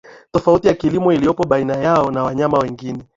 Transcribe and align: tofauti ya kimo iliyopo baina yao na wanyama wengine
tofauti 0.31 0.67
ya 0.67 0.73
kimo 0.73 1.13
iliyopo 1.13 1.43
baina 1.43 1.73
yao 1.77 2.11
na 2.11 2.23
wanyama 2.23 2.59
wengine 2.59 3.03